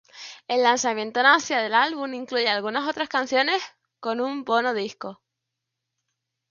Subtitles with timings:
[0.47, 3.61] El lanzamiento en Asia del álbum incluye algunas otras canciones,
[3.99, 4.37] con un
[4.73, 5.17] disco bonus.